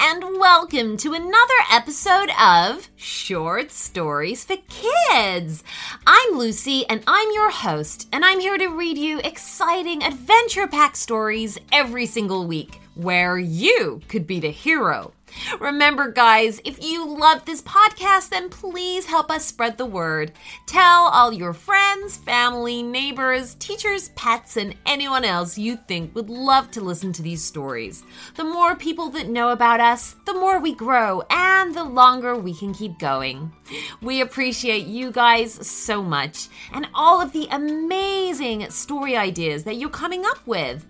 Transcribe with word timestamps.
and 0.00 0.22
welcome 0.38 0.96
to 0.96 1.12
another 1.12 1.54
episode 1.72 2.30
of 2.40 2.88
Short 2.94 3.72
Stories 3.72 4.44
for 4.44 4.54
Kids. 4.68 5.64
I'm 6.06 6.38
Lucy, 6.38 6.86
and 6.88 7.02
I'm 7.08 7.28
your 7.32 7.50
host, 7.50 8.08
and 8.12 8.24
I'm 8.24 8.38
here 8.38 8.56
to 8.58 8.68
read 8.68 8.96
you 8.96 9.18
exciting 9.18 10.04
adventure 10.04 10.68
packed 10.68 10.98
stories 10.98 11.58
every 11.72 12.06
single 12.06 12.46
week 12.46 12.80
where 12.94 13.38
you 13.38 14.00
could 14.06 14.24
be 14.24 14.38
the 14.38 14.52
hero. 14.52 15.12
Remember, 15.60 16.10
guys, 16.10 16.60
if 16.64 16.82
you 16.84 17.06
love 17.06 17.44
this 17.44 17.62
podcast, 17.62 18.30
then 18.30 18.48
please 18.48 19.06
help 19.06 19.30
us 19.30 19.44
spread 19.44 19.78
the 19.78 19.86
word. 19.86 20.32
Tell 20.66 21.08
all 21.08 21.32
your 21.32 21.52
friends, 21.52 22.16
family, 22.16 22.82
neighbors, 22.82 23.54
teachers, 23.54 24.10
pets, 24.10 24.56
and 24.56 24.74
anyone 24.86 25.24
else 25.24 25.58
you 25.58 25.76
think 25.76 26.14
would 26.14 26.30
love 26.30 26.70
to 26.72 26.80
listen 26.80 27.12
to 27.14 27.22
these 27.22 27.42
stories. 27.42 28.02
The 28.36 28.44
more 28.44 28.74
people 28.74 29.10
that 29.10 29.28
know 29.28 29.50
about 29.50 29.80
us, 29.80 30.16
the 30.26 30.34
more 30.34 30.58
we 30.58 30.74
grow 30.74 31.22
and 31.30 31.74
the 31.74 31.84
longer 31.84 32.36
we 32.36 32.54
can 32.54 32.74
keep 32.74 32.98
going. 32.98 33.52
We 34.00 34.20
appreciate 34.20 34.86
you 34.86 35.10
guys 35.10 35.66
so 35.66 36.02
much 36.02 36.48
and 36.72 36.88
all 36.94 37.20
of 37.20 37.32
the 37.32 37.48
amazing 37.50 38.70
story 38.70 39.16
ideas 39.16 39.64
that 39.64 39.76
you're 39.76 39.90
coming 39.90 40.24
up 40.24 40.46
with. 40.46 40.86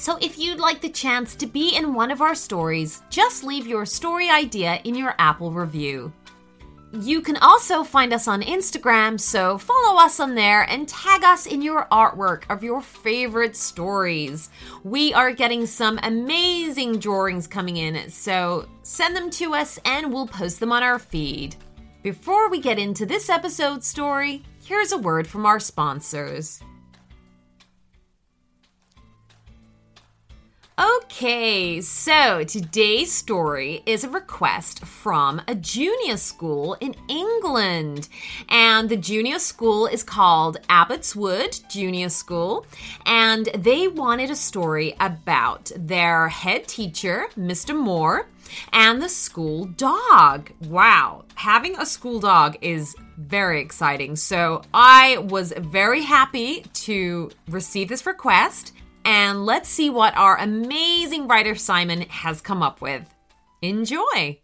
So, 0.00 0.16
if 0.22 0.38
you'd 0.38 0.58
like 0.58 0.80
the 0.80 0.88
chance 0.88 1.34
to 1.34 1.46
be 1.46 1.76
in 1.76 1.92
one 1.92 2.10
of 2.10 2.22
our 2.22 2.34
stories, 2.34 3.02
just 3.10 3.44
leave 3.44 3.66
your 3.66 3.84
story 3.84 4.30
idea 4.30 4.80
in 4.84 4.94
your 4.94 5.14
Apple 5.18 5.52
review. 5.52 6.10
You 6.90 7.20
can 7.20 7.36
also 7.36 7.84
find 7.84 8.14
us 8.14 8.26
on 8.26 8.40
Instagram, 8.40 9.20
so 9.20 9.58
follow 9.58 10.00
us 10.00 10.18
on 10.18 10.34
there 10.34 10.62
and 10.62 10.88
tag 10.88 11.22
us 11.22 11.44
in 11.44 11.60
your 11.60 11.86
artwork 11.92 12.44
of 12.48 12.64
your 12.64 12.80
favorite 12.80 13.54
stories. 13.54 14.48
We 14.84 15.12
are 15.12 15.32
getting 15.32 15.66
some 15.66 16.00
amazing 16.02 16.98
drawings 16.98 17.46
coming 17.46 17.76
in, 17.76 18.08
so 18.08 18.70
send 18.82 19.14
them 19.14 19.28
to 19.32 19.52
us 19.52 19.78
and 19.84 20.10
we'll 20.10 20.28
post 20.28 20.60
them 20.60 20.72
on 20.72 20.82
our 20.82 20.98
feed. 20.98 21.56
Before 22.02 22.48
we 22.48 22.58
get 22.58 22.78
into 22.78 23.04
this 23.04 23.28
episode's 23.28 23.86
story, 23.86 24.44
here's 24.64 24.92
a 24.92 24.98
word 24.98 25.26
from 25.26 25.44
our 25.44 25.60
sponsors. 25.60 26.62
Okay, 30.80 31.82
so 31.82 32.42
today's 32.42 33.12
story 33.12 33.82
is 33.84 34.02
a 34.02 34.08
request 34.08 34.82
from 34.86 35.42
a 35.46 35.54
junior 35.54 36.16
school 36.16 36.74
in 36.80 36.94
England. 37.06 38.08
And 38.48 38.88
the 38.88 38.96
junior 38.96 39.40
school 39.40 39.86
is 39.86 40.02
called 40.02 40.56
Abbotswood 40.70 41.60
Junior 41.68 42.08
School. 42.08 42.64
And 43.04 43.50
they 43.58 43.88
wanted 43.88 44.30
a 44.30 44.34
story 44.34 44.96
about 45.00 45.70
their 45.76 46.28
head 46.28 46.66
teacher, 46.66 47.26
Mr. 47.36 47.76
Moore, 47.76 48.30
and 48.72 49.02
the 49.02 49.10
school 49.10 49.66
dog. 49.66 50.50
Wow, 50.62 51.26
having 51.34 51.76
a 51.78 51.84
school 51.84 52.20
dog 52.20 52.56
is 52.62 52.96
very 53.18 53.60
exciting. 53.60 54.16
So 54.16 54.62
I 54.72 55.18
was 55.18 55.52
very 55.58 56.00
happy 56.00 56.62
to 56.72 57.30
receive 57.48 57.90
this 57.90 58.06
request 58.06 58.72
and 59.04 59.44
let's 59.46 59.68
see 59.68 59.90
what 59.90 60.16
our 60.16 60.36
amazing 60.38 61.28
writer 61.28 61.54
Simon 61.54 62.02
has 62.02 62.40
come 62.40 62.62
up 62.62 62.80
with. 62.80 63.06
Enjoy! 63.62 64.40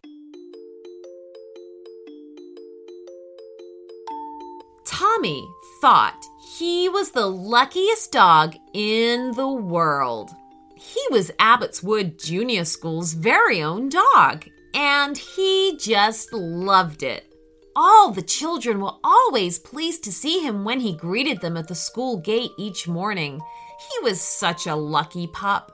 Tommy 4.85 5.47
thought 5.81 6.25
he 6.57 6.89
was 6.89 7.11
the 7.11 7.27
luckiest 7.27 8.11
dog 8.11 8.55
in 8.73 9.31
the 9.33 9.47
world. 9.47 10.31
He 10.75 11.01
was 11.11 11.31
Abbotswood 11.39 12.17
Junior 12.17 12.65
School's 12.65 13.13
very 13.13 13.61
own 13.61 13.89
dog, 13.89 14.45
and 14.73 15.17
he 15.17 15.77
just 15.79 16.31
loved 16.33 17.03
it. 17.03 17.31
All 17.75 18.11
the 18.11 18.23
children 18.23 18.79
were 18.81 18.95
always 19.03 19.59
pleased 19.59 20.03
to 20.05 20.11
see 20.11 20.39
him 20.39 20.63
when 20.63 20.79
he 20.79 20.95
greeted 20.95 21.41
them 21.41 21.57
at 21.57 21.67
the 21.67 21.75
school 21.75 22.17
gate 22.17 22.51
each 22.57 22.87
morning. 22.87 23.39
He 23.79 24.03
was 24.03 24.21
such 24.21 24.67
a 24.67 24.75
lucky 24.75 25.27
pup. 25.27 25.71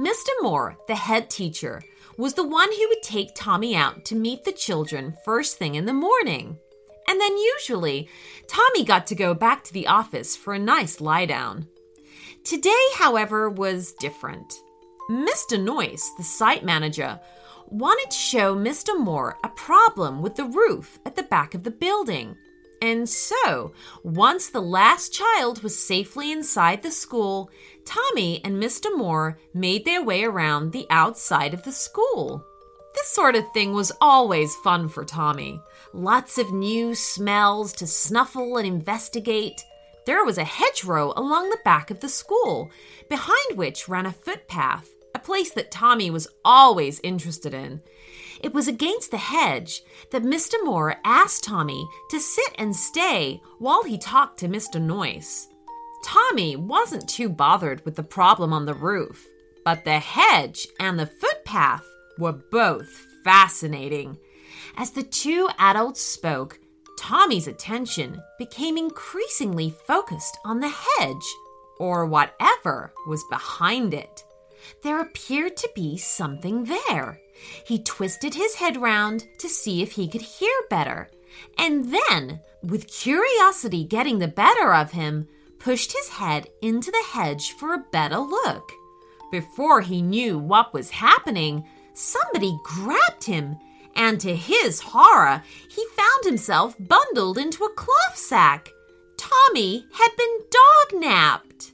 Mr. 0.00 0.30
Moore, 0.40 0.76
the 0.88 0.94
head 0.94 1.30
teacher, 1.30 1.82
was 2.16 2.34
the 2.34 2.46
one 2.46 2.70
who 2.72 2.88
would 2.88 3.02
take 3.02 3.34
Tommy 3.34 3.74
out 3.74 4.04
to 4.06 4.14
meet 4.14 4.44
the 4.44 4.52
children 4.52 5.16
first 5.24 5.58
thing 5.58 5.74
in 5.74 5.86
the 5.86 5.92
morning. 5.92 6.58
And 7.08 7.20
then 7.20 7.36
usually, 7.36 8.08
Tommy 8.46 8.84
got 8.84 9.06
to 9.08 9.14
go 9.14 9.34
back 9.34 9.64
to 9.64 9.72
the 9.72 9.86
office 9.86 10.36
for 10.36 10.54
a 10.54 10.58
nice 10.58 11.00
lie 11.00 11.26
down. 11.26 11.66
Today, 12.44 12.84
however, 12.96 13.50
was 13.50 13.92
different. 13.94 14.54
Mr. 15.10 15.58
Noyce, 15.58 16.06
the 16.16 16.22
site 16.22 16.64
manager, 16.64 17.18
wanted 17.68 18.10
to 18.10 18.16
show 18.16 18.54
Mr. 18.54 18.98
Moore 18.98 19.38
a 19.42 19.48
problem 19.48 20.22
with 20.22 20.36
the 20.36 20.44
roof 20.44 20.98
at 21.04 21.16
the 21.16 21.22
back 21.24 21.54
of 21.54 21.64
the 21.64 21.70
building. 21.70 22.36
And 22.82 23.08
so, 23.08 23.72
once 24.02 24.48
the 24.48 24.62
last 24.62 25.12
child 25.12 25.62
was 25.62 25.78
safely 25.78 26.32
inside 26.32 26.82
the 26.82 26.90
school, 26.90 27.50
Tommy 27.84 28.40
and 28.44 28.62
Mr. 28.62 28.96
Moore 28.96 29.38
made 29.52 29.84
their 29.84 30.02
way 30.02 30.24
around 30.24 30.72
the 30.72 30.86
outside 30.88 31.52
of 31.52 31.62
the 31.64 31.72
school. 31.72 32.44
This 32.94 33.08
sort 33.08 33.36
of 33.36 33.44
thing 33.52 33.72
was 33.72 33.92
always 34.00 34.56
fun 34.56 34.88
for 34.88 35.04
Tommy. 35.04 35.60
Lots 35.92 36.38
of 36.38 36.52
new 36.52 36.94
smells 36.94 37.72
to 37.74 37.86
snuffle 37.86 38.56
and 38.56 38.66
investigate. 38.66 39.62
There 40.06 40.24
was 40.24 40.38
a 40.38 40.44
hedgerow 40.44 41.12
along 41.16 41.50
the 41.50 41.58
back 41.64 41.90
of 41.90 42.00
the 42.00 42.08
school, 42.08 42.70
behind 43.08 43.56
which 43.56 43.88
ran 43.88 44.06
a 44.06 44.12
footpath, 44.12 44.88
a 45.14 45.18
place 45.18 45.50
that 45.52 45.70
Tommy 45.70 46.10
was 46.10 46.28
always 46.44 47.00
interested 47.00 47.54
in. 47.54 47.82
It 48.40 48.54
was 48.54 48.68
against 48.68 49.10
the 49.10 49.18
hedge 49.18 49.82
that 50.10 50.22
Mr. 50.22 50.54
Moore 50.64 50.96
asked 51.04 51.44
Tommy 51.44 51.86
to 52.10 52.18
sit 52.18 52.54
and 52.58 52.74
stay 52.74 53.40
while 53.58 53.84
he 53.84 53.98
talked 53.98 54.38
to 54.38 54.48
Mr. 54.48 54.80
Noyce. 54.80 55.46
Tommy 56.04 56.56
wasn't 56.56 57.08
too 57.08 57.28
bothered 57.28 57.84
with 57.84 57.96
the 57.96 58.02
problem 58.02 58.52
on 58.52 58.64
the 58.64 58.74
roof, 58.74 59.26
but 59.64 59.84
the 59.84 59.98
hedge 59.98 60.66
and 60.78 60.98
the 60.98 61.06
footpath 61.06 61.84
were 62.18 62.32
both 62.32 62.88
fascinating. 63.24 64.16
As 64.76 64.90
the 64.90 65.02
two 65.02 65.48
adults 65.58 66.00
spoke, 66.00 66.58
Tommy's 66.98 67.46
attention 67.46 68.22
became 68.38 68.76
increasingly 68.76 69.74
focused 69.86 70.38
on 70.44 70.60
the 70.60 70.72
hedge, 70.98 71.34
or 71.78 72.06
whatever 72.06 72.92
was 73.06 73.24
behind 73.30 73.94
it. 73.94 74.22
There 74.82 75.00
appeared 75.00 75.56
to 75.58 75.70
be 75.74 75.96
something 75.96 76.64
there. 76.64 77.20
He 77.64 77.82
twisted 77.82 78.34
his 78.34 78.56
head 78.56 78.76
round 78.76 79.26
to 79.38 79.48
see 79.48 79.82
if 79.82 79.92
he 79.92 80.08
could 80.08 80.22
hear 80.22 80.52
better, 80.68 81.10
and 81.58 81.92
then, 81.92 82.40
with 82.62 82.86
curiosity 82.86 83.84
getting 83.84 84.18
the 84.18 84.28
better 84.28 84.74
of 84.74 84.92
him, 84.92 85.28
pushed 85.58 85.92
his 85.92 86.08
head 86.08 86.48
into 86.62 86.90
the 86.90 87.04
hedge 87.12 87.52
for 87.52 87.74
a 87.74 87.84
better 87.92 88.18
look. 88.18 88.72
Before 89.30 89.80
he 89.80 90.02
knew 90.02 90.38
what 90.38 90.74
was 90.74 90.90
happening, 90.90 91.64
somebody 91.94 92.58
grabbed 92.64 93.24
him, 93.24 93.56
and 93.94 94.20
to 94.20 94.34
his 94.34 94.80
horror, 94.80 95.42
he 95.68 95.84
found 95.96 96.24
himself 96.24 96.74
bundled 96.78 97.38
into 97.38 97.64
a 97.64 97.74
cloth 97.74 98.16
sack. 98.16 98.70
Tommy 99.16 99.86
had 99.92 100.08
been 100.16 100.38
dog 100.50 101.00
napped. 101.00 101.72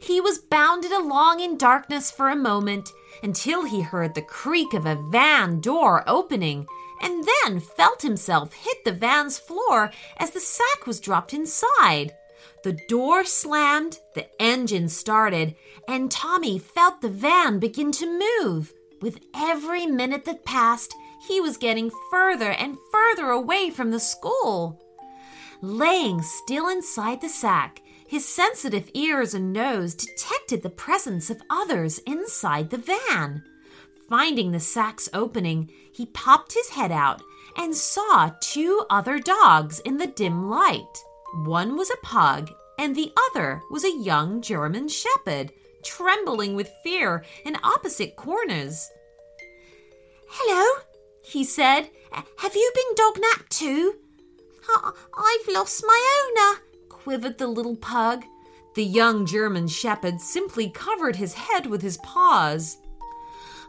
He 0.00 0.20
was 0.20 0.38
bounded 0.38 0.92
along 0.92 1.40
in 1.40 1.56
darkness 1.56 2.10
for 2.10 2.28
a 2.28 2.36
moment 2.36 2.90
until 3.24 3.64
he 3.64 3.80
heard 3.80 4.14
the 4.14 4.22
creak 4.22 4.74
of 4.74 4.84
a 4.84 5.02
van 5.10 5.58
door 5.60 6.04
opening 6.06 6.66
and 7.02 7.26
then 7.42 7.58
felt 7.58 8.02
himself 8.02 8.52
hit 8.52 8.84
the 8.84 8.92
van's 8.92 9.38
floor 9.38 9.90
as 10.18 10.30
the 10.30 10.40
sack 10.40 10.86
was 10.86 11.00
dropped 11.00 11.32
inside. 11.32 12.14
The 12.62 12.78
door 12.88 13.24
slammed, 13.24 13.98
the 14.14 14.26
engine 14.40 14.88
started, 14.88 15.56
and 15.88 16.10
Tommy 16.10 16.58
felt 16.58 17.00
the 17.00 17.08
van 17.08 17.58
begin 17.58 17.92
to 17.92 18.40
move. 18.42 18.72
With 19.00 19.20
every 19.34 19.86
minute 19.86 20.26
that 20.26 20.44
passed, 20.44 20.94
he 21.26 21.40
was 21.40 21.56
getting 21.56 21.90
further 22.10 22.52
and 22.52 22.76
further 22.92 23.30
away 23.30 23.70
from 23.70 23.90
the 23.90 24.00
school. 24.00 24.80
Laying 25.62 26.20
still 26.22 26.68
inside 26.68 27.22
the 27.22 27.28
sack, 27.30 27.80
his 28.14 28.24
sensitive 28.24 28.88
ears 28.94 29.34
and 29.34 29.52
nose 29.52 29.92
detected 29.92 30.62
the 30.62 30.70
presence 30.70 31.30
of 31.30 31.42
others 31.50 31.98
inside 32.06 32.70
the 32.70 32.78
van. 32.78 33.42
Finding 34.08 34.52
the 34.52 34.60
sack's 34.60 35.08
opening, 35.12 35.68
he 35.92 36.06
popped 36.06 36.52
his 36.52 36.68
head 36.68 36.92
out 36.92 37.20
and 37.56 37.74
saw 37.74 38.30
two 38.40 38.86
other 38.88 39.18
dogs 39.18 39.80
in 39.80 39.96
the 39.96 40.06
dim 40.06 40.48
light. 40.48 41.02
One 41.44 41.76
was 41.76 41.90
a 41.90 42.06
pug, 42.06 42.52
and 42.78 42.94
the 42.94 43.12
other 43.30 43.60
was 43.68 43.82
a 43.82 43.98
young 43.98 44.40
German 44.40 44.86
shepherd, 44.86 45.50
trembling 45.82 46.54
with 46.54 46.70
fear 46.84 47.24
in 47.44 47.56
opposite 47.64 48.14
corners. 48.14 48.88
Hello, 50.28 50.82
he 51.24 51.42
said. 51.42 51.90
Have 52.12 52.54
you 52.54 52.70
been 52.76 52.94
dog 52.94 53.18
napped 53.18 53.50
too? 53.50 53.96
I've 54.72 55.48
lost 55.52 55.82
my 55.84 56.22
owner, 56.22 56.60
quivered 57.04 57.36
the 57.36 57.46
little 57.46 57.76
pug. 57.76 58.24
The 58.74 58.82
young 58.82 59.26
German 59.26 59.68
shepherd 59.68 60.22
simply 60.22 60.70
covered 60.70 61.16
his 61.16 61.34
head 61.34 61.66
with 61.66 61.82
his 61.82 61.98
paws. 61.98 62.78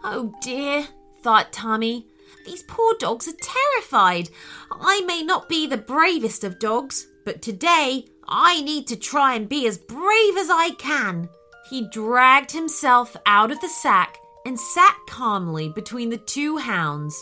Oh 0.05 0.33
dear, 0.41 0.87
thought 1.21 1.51
Tommy. 1.51 2.07
These 2.45 2.63
poor 2.63 2.95
dogs 2.97 3.27
are 3.27 3.33
terrified. 3.41 4.29
I 4.71 5.01
may 5.01 5.21
not 5.21 5.49
be 5.49 5.67
the 5.67 5.77
bravest 5.77 6.45
of 6.45 6.59
dogs, 6.59 7.07
but 7.25 7.41
today 7.41 8.05
I 8.25 8.61
need 8.61 8.87
to 8.87 8.95
try 8.95 9.35
and 9.35 9.49
be 9.49 9.67
as 9.67 9.77
brave 9.77 10.37
as 10.37 10.49
I 10.49 10.69
can. 10.79 11.27
He 11.69 11.89
dragged 11.89 12.51
himself 12.51 13.17
out 13.25 13.51
of 13.51 13.59
the 13.59 13.67
sack 13.67 14.17
and 14.45 14.57
sat 14.57 14.95
calmly 15.09 15.67
between 15.67 16.09
the 16.09 16.17
two 16.17 16.55
hounds. 16.55 17.21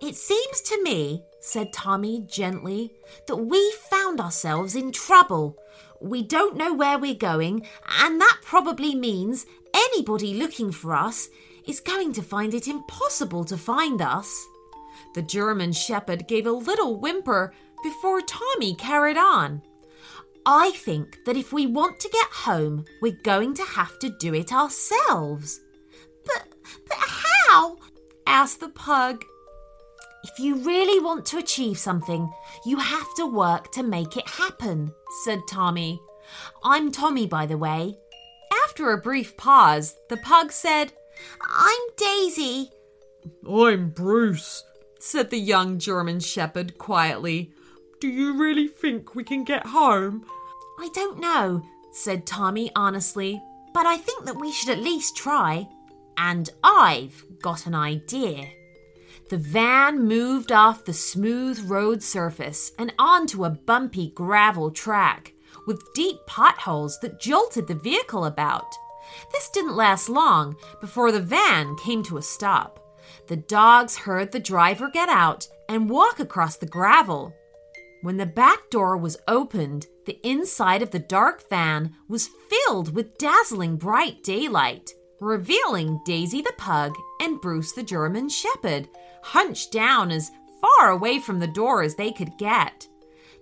It 0.00 0.16
seems 0.16 0.62
to 0.62 0.82
me, 0.82 1.22
said 1.40 1.72
Tommy 1.72 2.24
gently, 2.26 2.92
that 3.26 3.36
we 3.36 3.72
found 3.90 4.20
ourselves 4.20 4.74
in 4.76 4.92
trouble. 4.92 5.56
We 6.00 6.22
don't 6.22 6.56
know 6.56 6.72
where 6.72 6.98
we're 6.98 7.14
going, 7.14 7.66
and 8.00 8.20
that 8.20 8.38
probably 8.42 8.94
means 8.94 9.46
anybody 9.74 10.34
looking 10.34 10.72
for 10.72 10.94
us 10.94 11.28
is 11.66 11.80
going 11.80 12.12
to 12.14 12.22
find 12.22 12.54
it 12.54 12.68
impossible 12.68 13.44
to 13.44 13.56
find 13.56 14.00
us. 14.00 14.46
The 15.14 15.22
German 15.22 15.72
shepherd 15.72 16.28
gave 16.28 16.46
a 16.46 16.52
little 16.52 16.98
whimper 16.98 17.52
before 17.82 18.20
Tommy 18.20 18.74
carried 18.74 19.16
on. 19.16 19.62
I 20.46 20.70
think 20.70 21.18
that 21.26 21.36
if 21.36 21.52
we 21.52 21.66
want 21.66 22.00
to 22.00 22.08
get 22.08 22.28
home, 22.30 22.84
we're 23.02 23.18
going 23.22 23.54
to 23.54 23.62
have 23.62 23.98
to 24.00 24.08
do 24.18 24.34
it 24.34 24.52
ourselves. 24.52 25.60
But, 26.24 26.48
but 26.88 26.98
how? 26.98 27.76
asked 28.26 28.60
the 28.60 28.68
pug. 28.68 29.24
If 30.22 30.38
you 30.38 30.56
really 30.56 31.02
want 31.02 31.24
to 31.26 31.38
achieve 31.38 31.78
something, 31.78 32.30
you 32.66 32.76
have 32.78 33.14
to 33.16 33.26
work 33.26 33.72
to 33.72 33.82
make 33.82 34.16
it 34.16 34.28
happen, 34.28 34.92
said 35.24 35.40
Tommy. 35.48 36.00
I'm 36.62 36.92
Tommy, 36.92 37.26
by 37.26 37.46
the 37.46 37.56
way. 37.56 37.96
After 38.64 38.92
a 38.92 39.00
brief 39.00 39.36
pause, 39.36 39.96
the 40.08 40.18
pug 40.18 40.52
said, 40.52 40.92
I'm 41.42 41.80
Daisy. 41.96 42.70
I'm 43.48 43.90
Bruce, 43.90 44.64
said 44.98 45.30
the 45.30 45.38
young 45.38 45.78
German 45.78 46.20
shepherd 46.20 46.76
quietly. 46.76 47.52
Do 48.00 48.08
you 48.08 48.38
really 48.38 48.68
think 48.68 49.14
we 49.14 49.24
can 49.24 49.44
get 49.44 49.66
home? 49.66 50.26
I 50.78 50.88
don't 50.94 51.18
know, 51.18 51.62
said 51.92 52.26
Tommy 52.26 52.70
honestly, 52.76 53.40
but 53.72 53.86
I 53.86 53.96
think 53.96 54.26
that 54.26 54.40
we 54.40 54.52
should 54.52 54.70
at 54.70 54.82
least 54.82 55.16
try. 55.16 55.68
And 56.16 56.50
I've 56.62 57.24
got 57.40 57.66
an 57.66 57.74
idea. 57.74 58.50
The 59.30 59.38
van 59.38 60.08
moved 60.08 60.50
off 60.50 60.84
the 60.84 60.92
smooth 60.92 61.60
road 61.70 62.02
surface 62.02 62.72
and 62.76 62.92
onto 62.98 63.44
a 63.44 63.50
bumpy 63.50 64.10
gravel 64.10 64.72
track 64.72 65.34
with 65.68 65.94
deep 65.94 66.16
potholes 66.26 66.98
that 66.98 67.20
jolted 67.20 67.68
the 67.68 67.76
vehicle 67.76 68.24
about. 68.24 68.74
This 69.30 69.48
didn't 69.50 69.76
last 69.76 70.08
long 70.08 70.56
before 70.80 71.12
the 71.12 71.20
van 71.20 71.76
came 71.76 72.02
to 72.04 72.16
a 72.16 72.22
stop. 72.22 72.80
The 73.28 73.36
dogs 73.36 73.98
heard 73.98 74.32
the 74.32 74.40
driver 74.40 74.90
get 74.90 75.08
out 75.08 75.46
and 75.68 75.88
walk 75.88 76.18
across 76.18 76.56
the 76.56 76.66
gravel. 76.66 77.32
When 78.02 78.16
the 78.16 78.26
back 78.26 78.68
door 78.68 78.96
was 78.96 79.16
opened, 79.28 79.86
the 80.06 80.18
inside 80.26 80.82
of 80.82 80.90
the 80.90 80.98
dark 80.98 81.48
van 81.48 81.94
was 82.08 82.30
filled 82.48 82.96
with 82.96 83.16
dazzling 83.16 83.76
bright 83.76 84.24
daylight, 84.24 84.90
revealing 85.20 86.00
Daisy 86.04 86.42
the 86.42 86.54
pug 86.58 86.96
and 87.20 87.40
Bruce 87.40 87.72
the 87.72 87.84
German 87.84 88.28
shepherd, 88.28 88.88
hunched 89.22 89.72
down 89.72 90.10
as 90.10 90.30
far 90.60 90.90
away 90.90 91.18
from 91.18 91.38
the 91.38 91.46
door 91.46 91.82
as 91.82 91.94
they 91.94 92.12
could 92.12 92.36
get. 92.38 92.86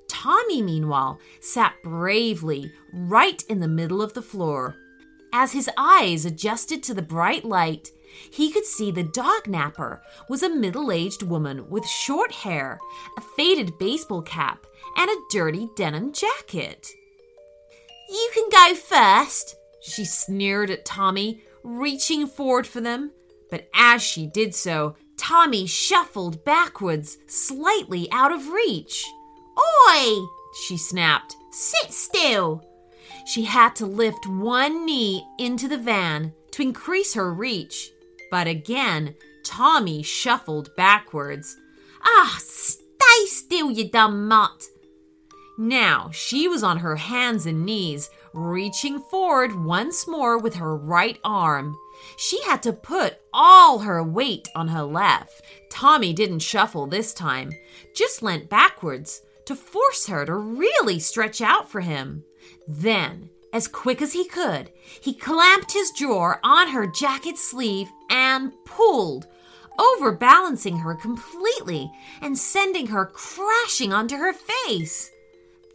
Tommy, 0.08 0.62
meanwhile, 0.62 1.18
sat 1.40 1.74
bravely 1.82 2.72
right 2.92 3.42
in 3.48 3.60
the 3.60 3.68
middle 3.68 4.00
of 4.00 4.14
the 4.14 4.22
floor, 4.22 4.76
as 5.32 5.52
his 5.52 5.68
eyes 5.76 6.24
adjusted 6.24 6.82
to 6.84 6.94
the 6.94 7.02
bright 7.02 7.44
light, 7.44 7.90
he 8.30 8.50
could 8.50 8.64
see 8.64 8.90
the 8.90 9.02
dog 9.02 9.46
napper 9.46 10.02
was 10.28 10.42
a 10.42 10.48
middle 10.48 10.90
aged 10.90 11.22
woman 11.22 11.68
with 11.68 11.86
short 11.86 12.32
hair, 12.32 12.78
a 13.16 13.20
faded 13.36 13.78
baseball 13.78 14.22
cap, 14.22 14.66
and 14.96 15.10
a 15.10 15.22
dirty 15.30 15.68
denim 15.76 16.12
jacket. 16.12 16.88
You 18.08 18.30
can 18.32 18.48
go 18.50 18.74
first, 18.74 19.56
she 19.82 20.06
sneered 20.06 20.70
at 20.70 20.86
Tommy, 20.86 21.42
reaching 21.62 22.26
forward 22.26 22.66
for 22.66 22.80
them. 22.80 23.12
But 23.50 23.68
as 23.74 24.02
she 24.02 24.26
did 24.26 24.54
so, 24.54 24.96
Tommy 25.18 25.66
shuffled 25.66 26.44
backwards, 26.44 27.18
slightly 27.26 28.10
out 28.10 28.32
of 28.32 28.48
reach. 28.48 29.04
Oi! 29.58 30.26
she 30.64 30.76
snapped. 30.76 31.36
Sit 31.50 31.92
still! 31.92 32.64
She 33.26 33.44
had 33.44 33.76
to 33.76 33.86
lift 33.86 34.26
one 34.26 34.86
knee 34.86 35.26
into 35.38 35.68
the 35.68 35.76
van 35.76 36.32
to 36.52 36.62
increase 36.62 37.14
her 37.14 37.32
reach. 37.32 37.90
But 38.30 38.46
again, 38.46 39.14
Tommy 39.44 40.02
shuffled 40.02 40.74
backwards. 40.76 41.56
Ah, 42.02 42.38
stay 42.40 43.26
still, 43.26 43.70
you 43.70 43.90
dumb 43.90 44.28
mutt! 44.28 44.64
Now 45.58 46.10
she 46.12 46.46
was 46.46 46.62
on 46.62 46.78
her 46.78 46.96
hands 46.96 47.44
and 47.44 47.66
knees, 47.66 48.08
reaching 48.32 49.00
forward 49.00 49.64
once 49.64 50.06
more 50.06 50.38
with 50.38 50.54
her 50.54 50.76
right 50.76 51.18
arm. 51.24 51.76
She 52.16 52.42
had 52.44 52.62
to 52.62 52.72
put 52.72 53.18
all 53.32 53.80
her 53.80 54.02
weight 54.02 54.48
on 54.54 54.68
her 54.68 54.82
left. 54.82 55.42
Tommy 55.70 56.12
didn't 56.12 56.40
shuffle 56.40 56.86
this 56.86 57.12
time, 57.12 57.52
just 57.94 58.22
leant 58.22 58.48
backwards 58.48 59.22
to 59.44 59.54
force 59.54 60.06
her 60.06 60.26
to 60.26 60.34
really 60.34 60.98
stretch 60.98 61.40
out 61.40 61.70
for 61.70 61.80
him. 61.80 62.24
Then, 62.66 63.30
as 63.52 63.66
quick 63.68 64.02
as 64.02 64.12
he 64.12 64.26
could, 64.26 64.70
he 65.00 65.14
clamped 65.14 65.72
his 65.72 65.90
jaw 65.90 66.34
on 66.42 66.68
her 66.68 66.86
jacket 66.86 67.38
sleeve 67.38 67.88
and 68.10 68.52
pulled, 68.64 69.26
overbalancing 69.78 70.78
her 70.80 70.94
completely 70.94 71.90
and 72.20 72.36
sending 72.36 72.88
her 72.88 73.06
crashing 73.06 73.92
onto 73.92 74.16
her 74.16 74.32
face. 74.32 75.10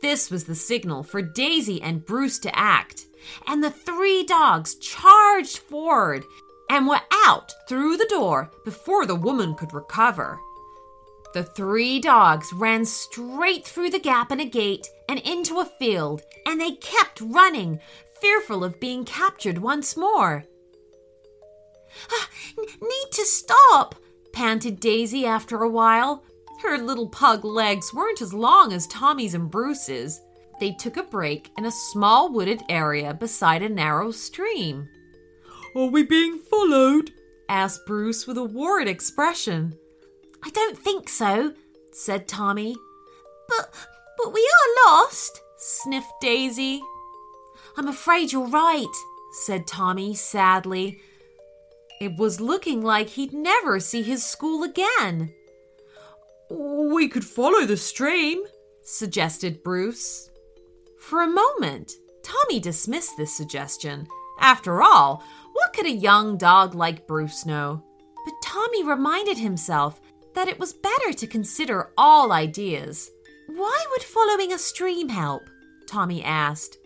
This 0.04 0.30
was 0.30 0.44
the 0.44 0.54
signal 0.54 1.04
for 1.04 1.22
Daisy 1.22 1.82
and 1.82 2.06
Bruce 2.06 2.38
to 2.40 2.54
act, 2.54 3.06
and 3.48 3.64
the 3.64 3.72
three 3.72 4.26
dogs 4.26 4.76
charged 4.76 5.60
forward 5.60 6.26
and 6.70 6.90
were 6.90 7.00
out 7.26 7.54
through 7.70 7.96
the 7.96 8.10
door 8.10 8.52
before 8.66 9.06
the 9.06 9.16
woman 9.16 9.56
could 9.56 9.74
recover. 9.74 10.42
The 11.34 11.44
three 11.44 12.02
dogs 12.02 12.52
ran 12.52 12.84
straight 12.84 13.66
through 13.66 13.92
the 13.92 13.98
gap 13.98 14.30
in 14.30 14.42
a 14.42 14.46
gate 14.46 14.90
and 15.08 15.20
into 15.22 15.62
a 15.62 15.72
field, 15.80 16.22
and 16.46 16.60
they 16.60 16.72
kept 16.72 17.22
running, 17.22 17.80
fearful 18.20 18.66
of 18.66 18.82
being 18.82 19.06
captured 19.06 19.60
once 19.60 19.96
more. 19.96 20.44
Ah, 22.12 22.27
need 22.58 23.12
to 23.13 23.25
stop, 23.25 23.96
panted 24.34 24.82
Daisy 24.82 25.25
after 25.25 25.63
a 25.63 25.70
while. 25.70 26.25
Her 26.63 26.77
little 26.77 27.10
pug 27.10 27.43
legs 27.43 27.93
weren't 27.93 28.22
as 28.22 28.34
long 28.34 28.72
as 28.72 28.88
Tommy's 28.88 29.34
and 29.34 29.51
Bruce's. 29.51 30.22
They 30.62 30.72
took 30.72 30.96
a 30.96 31.03
break 31.03 31.51
in 31.58 31.65
a 31.65 31.72
small 31.72 32.32
wooded 32.32 32.63
area 32.70 33.13
beside 33.13 33.62
a 33.62 33.70
narrow 33.70 34.12
stream. 34.12 34.88
Are 35.75 35.88
we 35.88 36.03
being 36.03 36.39
followed? 36.39 37.12
asked 37.50 37.86
Bruce 37.86 38.25
with 38.25 38.38
a 38.38 38.43
worried 38.43 38.88
expression. 38.88 39.77
I 40.41 40.51
don't 40.51 40.77
think 40.77 41.10
so, 41.10 41.53
said 41.91 42.29
Tommy. 42.29 42.77
But 43.50 43.74
but 44.17 44.34
we 44.34 44.39
are 44.39 44.89
lost, 44.89 45.41
sniffed 45.58 46.13
Daisy. 46.22 46.82
I'm 47.75 47.89
afraid 47.89 48.32
you're 48.32 48.48
right, 48.48 48.96
said 49.34 49.67
Tommy 49.67 50.15
sadly. 50.15 51.01
It 52.00 52.15
was 52.17 52.39
looking 52.39 52.82
like 52.82 53.10
he'd 53.10 53.34
never 53.34 53.82
see 53.82 54.01
his 54.01 54.24
school 54.24 54.63
again. 54.63 55.34
We 56.92 57.08
could 57.08 57.24
follow 57.24 57.66
the 57.66 57.78
stream, 57.78 58.44
suggested 58.82 59.63
Bruce. 59.63 60.30
For 61.00 61.22
a 61.22 61.28
moment, 61.28 61.94
Tommy 62.24 62.60
dismissed 62.60 63.16
this 63.16 63.36
suggestion. 63.36 64.06
After 64.42 64.82
all, 64.82 65.24
what 65.54 65.72
could 65.72 65.86
a 65.86 65.92
young 65.92 66.38
dog 66.38 66.75
like 66.75 67.08
Bruce 67.08 67.46
know? 67.46 67.82
But 68.25 68.34
Tommy 68.44 68.84
reminded 68.84 69.38
himself 69.38 70.02
that 70.34 70.50
it 70.50 70.60
was 70.60 70.74
better 70.74 71.13
to 71.13 71.25
consider 71.25 71.92
all 71.98 72.34
ideas. 72.34 73.10
Why 73.48 73.86
would 73.92 74.04
following 74.04 74.52
a 74.52 74.58
stream 74.58 75.08
help? 75.08 75.44
Tommy 75.88 76.22
asked. 76.22 76.80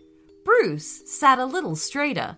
Bruce 0.44 1.02
sat 1.06 1.40
a 1.40 1.44
little 1.44 1.74
straighter. 1.74 2.36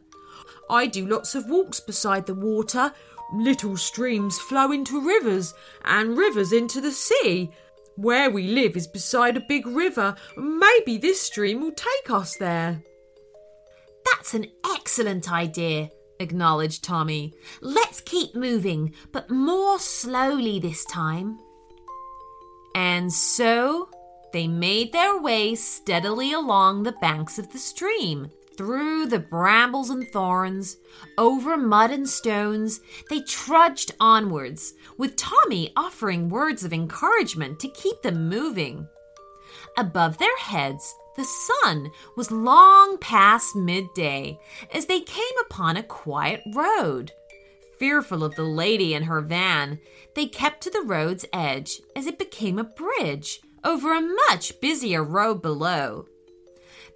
I 0.71 0.87
do 0.87 1.07
lots 1.07 1.35
of 1.35 1.51
walks 1.51 1.79
beside 1.79 2.25
the 2.25 2.35
water. 2.35 2.95
Little 3.33 3.77
streams 3.77 4.39
flow 4.39 4.73
into 4.73 5.01
rivers, 5.01 5.55
and 5.85 6.19
rivers 6.19 6.53
into 6.53 6.81
the 6.81 6.93
sea. 6.93 7.51
Where 7.97 8.31
we 8.31 8.49
live 8.49 8.77
is 8.77 8.87
beside 8.87 9.37
a 9.37 9.45
big 9.49 9.67
river. 9.67 10.17
Maybe 10.37 10.97
this 10.97 11.21
stream 11.21 11.61
will 11.61 11.73
take 11.73 12.11
us 12.11 12.37
there. 12.37 12.83
That's 14.05 14.35
an 14.35 14.47
excellent 14.75 15.31
idea, 15.31 15.91
acknowledged 16.19 16.83
Tommy. 16.83 17.35
Let's 17.61 18.01
keep 18.01 18.35
moving, 18.35 18.95
but 19.13 19.31
more 19.31 19.79
slowly 19.79 20.59
this 20.59 20.85
time. 20.87 21.39
And 22.75 23.13
so 23.13 23.89
they 24.33 24.47
made 24.47 24.93
their 24.93 25.21
way 25.21 25.55
steadily 25.55 26.33
along 26.33 26.83
the 26.83 26.93
banks 26.93 27.39
of 27.39 27.53
the 27.53 27.59
stream, 27.59 28.31
Through 28.61 29.07
the 29.07 29.19
brambles 29.19 29.89
and 29.89 30.07
thorns, 30.07 30.77
over 31.17 31.57
mud 31.57 31.91
and 31.91 32.07
stones, 32.07 32.81
they 33.09 33.23
trudged 33.23 33.93
onwards, 33.99 34.75
with 34.99 35.17
Tommy 35.17 35.73
offering 35.79 36.29
words 36.29 36.63
of 36.63 36.75
encouragement 36.75 37.59
to 37.61 37.69
keep 37.69 38.03
them 38.03 38.29
moving. 38.29 38.87
Above 39.79 40.19
their 40.19 40.37
heads, 40.37 40.95
the 41.17 41.25
sun 41.25 41.91
was 42.19 42.31
long 42.31 42.99
past 42.99 43.57
midday 43.57 44.39
as 44.75 44.85
they 44.85 45.01
came 45.01 45.39
upon 45.47 45.79
a 45.79 45.83
quiet 45.83 46.43
road. 46.55 47.13
Fearful 47.79 48.23
of 48.23 48.35
the 48.35 48.43
lady 48.43 48.93
and 48.93 49.07
her 49.07 49.23
van, 49.23 49.79
they 50.15 50.27
kept 50.27 50.63
to 50.65 50.71
the 50.71 50.85
road's 50.85 51.25
edge 51.33 51.81
as 51.97 52.05
it 52.05 52.19
became 52.19 52.59
a 52.59 52.65
bridge 52.65 53.41
over 53.65 53.95
a 53.95 54.03
much 54.29 54.61
busier 54.61 55.03
road 55.03 55.41
below. 55.41 56.05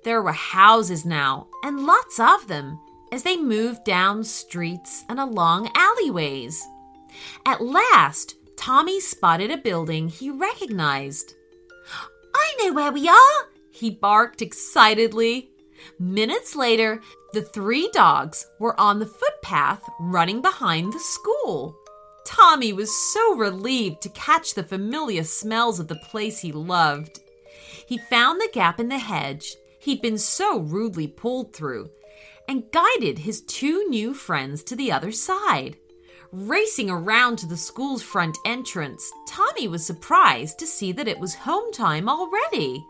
There 0.04 0.22
were 0.22 0.32
houses 0.32 1.06
now, 1.06 1.48
and 1.62 1.86
lots 1.86 2.20
of 2.20 2.46
them, 2.46 2.78
as 3.10 3.22
they 3.22 3.38
moved 3.38 3.84
down 3.84 4.22
streets 4.22 5.02
and 5.08 5.18
along 5.18 5.70
alleyways. 5.74 6.62
At 7.46 7.62
last, 7.62 8.36
Tommy 8.56 9.00
spotted 9.00 9.50
a 9.50 9.56
building 9.56 10.08
he 10.08 10.30
recognized. 10.30 11.34
I 12.34 12.54
know 12.58 12.74
where 12.74 12.92
we 12.92 13.08
are, 13.08 13.48
he 13.70 13.90
barked 13.90 14.42
excitedly. 14.42 15.50
Minutes 15.98 16.54
later, 16.54 17.00
the 17.32 17.42
three 17.42 17.88
dogs 17.92 18.46
were 18.60 18.78
on 18.78 18.98
the 18.98 19.06
footpath 19.06 19.82
running 19.98 20.42
behind 20.42 20.92
the 20.92 21.00
school. 21.00 21.76
Tommy 22.26 22.74
was 22.74 22.94
so 23.12 23.36
relieved 23.36 24.02
to 24.02 24.08
catch 24.10 24.54
the 24.54 24.64
familiar 24.64 25.24
smells 25.24 25.80
of 25.80 25.88
the 25.88 25.96
place 25.96 26.40
he 26.40 26.52
loved. 26.52 27.20
He 27.86 27.98
found 27.98 28.40
the 28.40 28.50
gap 28.52 28.78
in 28.78 28.88
the 28.88 28.98
hedge 28.98 29.56
he'd 29.84 30.00
been 30.00 30.18
so 30.18 30.58
rudely 30.58 31.06
pulled 31.06 31.52
through 31.52 31.90
and 32.48 32.70
guided 32.72 33.18
his 33.18 33.42
two 33.42 33.86
new 33.88 34.14
friends 34.14 34.62
to 34.64 34.76
the 34.76 34.90
other 34.90 35.12
side. 35.12 35.76
Racing 36.32 36.90
around 36.90 37.36
to 37.38 37.46
the 37.46 37.56
school's 37.56 38.02
front 38.02 38.36
entrance, 38.44 39.10
Tommy 39.28 39.68
was 39.68 39.86
surprised 39.86 40.58
to 40.58 40.66
see 40.66 40.90
that 40.92 41.08
it 41.08 41.20
was 41.20 41.34
home 41.34 41.70
time 41.72 42.08
already. 42.08 42.84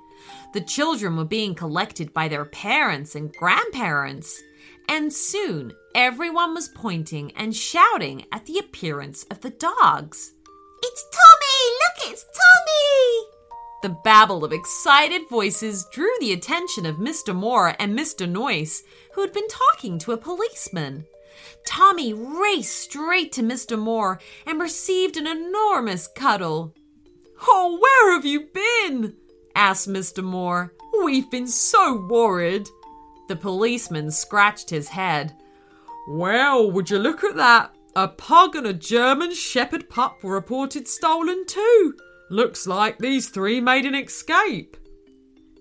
The 0.55 0.63
children 0.63 1.17
were 1.17 1.25
being 1.25 1.55
collected 1.55 2.13
by 2.15 2.29
their 2.29 2.45
parents 2.45 3.15
and 3.15 3.35
grandparents, 3.35 4.43
and 4.89 5.13
soon 5.13 5.73
everyone 5.95 6.55
was 6.55 6.69
pointing 6.69 7.33
and 7.33 7.55
shouting 7.55 8.25
at 8.33 8.47
the 8.47 8.59
appearance 8.59 9.25
of 9.31 9.41
the 9.41 9.51
dogs. 9.51 10.33
It's 10.83 11.05
Tommy! 11.11 11.77
Look, 11.81 12.13
it's 12.13 12.25
Tommy! 12.25 13.34
The 13.85 13.91
babble 13.91 14.47
of 14.47 14.53
excited 14.55 15.29
voices 15.29 15.85
drew 15.93 16.09
the 16.19 16.33
attention 16.33 16.87
of 16.87 16.97
Mr. 16.97 17.37
Moore 17.37 17.77
and 17.79 17.95
Mr. 17.95 18.27
Noyce, 18.27 18.83
who 19.13 19.21
had 19.21 19.35
been 19.35 19.47
talking 19.47 19.99
to 19.99 20.13
a 20.13 20.17
policeman. 20.17 21.05
Tommy 21.67 22.15
raced 22.15 22.79
straight 22.79 23.31
to 23.33 23.43
Mr. 23.43 23.79
Moore 23.79 24.21
and 24.47 24.59
received 24.59 25.19
an 25.19 25.27
enormous 25.27 26.07
cuddle. 26.07 26.75
Oh, 27.47 27.79
where 27.79 28.15
have 28.15 28.25
you 28.25 28.49
been? 28.55 29.17
asked 29.55 29.87
Mr. 29.87 30.25
Moore. 30.25 30.73
We've 31.05 31.31
been 31.31 31.47
so 31.47 32.07
worried. 32.09 32.67
The 33.29 33.37
policeman 33.37 34.11
scratched 34.11 34.71
his 34.71 34.89
head. 34.89 35.37
Well, 36.09 36.71
would 36.71 36.89
you 36.89 36.99
look 36.99 37.23
at 37.23 37.37
that? 37.37 37.75
A 37.95 38.09
pug 38.09 38.57
and 38.57 38.67
a 38.67 38.73
German 38.73 39.35
Shepherd 39.35 39.91
pup 39.91 40.25
were 40.25 40.33
reported 40.33 40.89
stolen 40.89 41.45
too. 41.45 41.95
Looks 42.35 42.67
like 42.67 42.99
these 42.99 43.29
three 43.29 43.61
made 43.61 43.87
an 43.87 43.95
escape. 43.95 44.77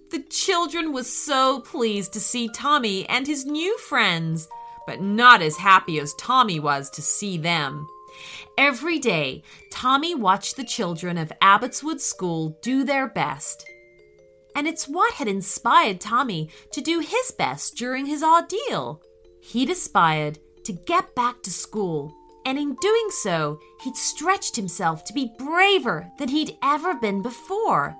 The 0.10 0.24
children 0.24 0.92
were 0.92 1.04
so 1.04 1.60
pleased 1.60 2.14
to 2.14 2.20
see 2.20 2.50
Tommy 2.50 3.08
and 3.08 3.28
his 3.28 3.46
new 3.46 3.78
friends, 3.78 4.48
but 4.88 5.00
not 5.00 5.44
as 5.44 5.56
happy 5.56 6.00
as 6.00 6.16
Tommy 6.16 6.60
was 6.60 6.90
to 6.90 7.02
see 7.04 7.38
them. 7.38 7.86
Every 8.58 8.98
day, 8.98 9.44
Tommy 9.72 10.16
watched 10.16 10.56
the 10.56 10.64
children 10.64 11.20
of 11.20 11.32
Abbotswood 11.42 12.02
School 12.02 12.58
do 12.64 12.84
their 12.84 13.08
best. 13.08 13.70
And 14.56 14.68
it's 14.68 14.88
what 14.88 15.14
had 15.14 15.28
inspired 15.28 16.02
Tommy 16.02 16.50
to 16.72 16.82
do 16.82 17.02
his 17.02 17.32
best 17.38 17.76
during 17.76 18.08
his 18.08 18.24
ordeal. 18.24 19.00
He'd 19.44 19.70
aspired 19.70 20.40
to 20.64 20.74
get 20.74 21.14
back 21.14 21.44
to 21.44 21.52
school, 21.52 22.16
and 22.46 22.58
in 22.58 22.76
doing 22.76 23.08
so, 23.10 23.60
he'd 23.82 23.96
stretched 23.96 24.56
himself 24.56 25.04
to 25.06 25.14
be 25.14 25.34
braver 25.38 26.12
than 26.18 26.30
he'd 26.30 26.58
ever 26.62 26.96
been 26.96 27.22
before. 27.22 27.96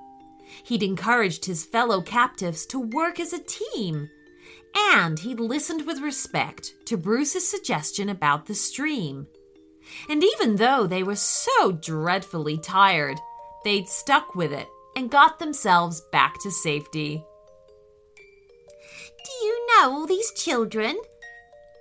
He'd 0.64 0.84
encouraged 0.84 1.46
his 1.46 1.66
fellow 1.66 2.02
captives 2.02 2.66
to 2.68 2.80
work 2.80 3.20
as 3.20 3.34
a 3.34 3.40
team, 3.40 4.10
and 4.76 5.20
he'd 5.20 5.40
listened 5.40 5.86
with 5.86 6.00
respect 6.00 6.74
to 6.86 6.98
Bruce's 6.98 7.48
suggestion 7.48 8.10
about 8.10 8.46
the 8.46 8.56
stream. 8.56 9.28
And 10.10 10.24
even 10.24 10.56
though 10.56 10.88
they 10.88 11.04
were 11.04 11.16
so 11.16 11.72
dreadfully 11.72 12.58
tired, 12.58 13.20
they'd 13.64 13.88
stuck 13.88 14.36
with 14.36 14.54
it 14.54 14.68
and 14.96 15.10
got 15.12 15.40
themselves 15.40 16.02
back 16.12 16.40
to 16.42 16.52
safety. 16.52 17.24
Do 19.26 19.46
you 19.46 19.68
know 19.68 19.92
all 19.92 20.06
these 20.06 20.32
children? 20.34 20.98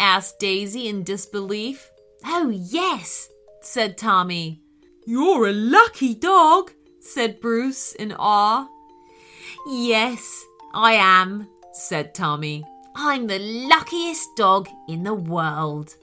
asked 0.00 0.40
Daisy 0.40 0.88
in 0.88 1.04
disbelief. 1.04 1.91
Oh, 2.24 2.50
yes, 2.50 3.28
said 3.60 3.98
Tommy. 3.98 4.62
You're 5.06 5.48
a 5.48 5.52
lucky 5.52 6.14
dog, 6.14 6.72
said 7.00 7.40
Bruce 7.40 7.94
in 7.94 8.12
awe. 8.18 8.68
Yes, 9.66 10.44
I 10.72 10.94
am, 10.94 11.48
said 11.72 12.14
Tommy. 12.14 12.64
I'm 12.94 13.26
the 13.26 13.38
luckiest 13.38 14.36
dog 14.36 14.68
in 14.88 15.02
the 15.02 15.14
world. 15.14 15.96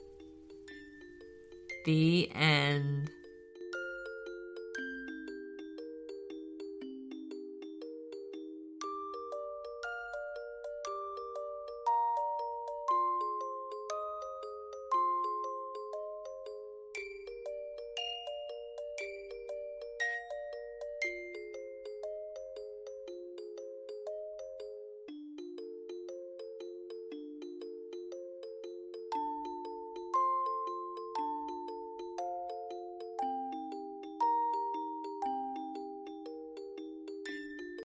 The 1.86 2.30
end. 2.34 3.10